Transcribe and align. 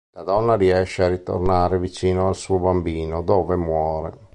La 0.15 0.23
donna 0.23 0.55
riesce 0.55 1.03
a 1.03 1.09
ritornare 1.09 1.77
vicino 1.77 2.27
al 2.27 2.35
suo 2.35 2.57
bambino 2.57 3.21
dove 3.21 3.55
muore. 3.55 4.17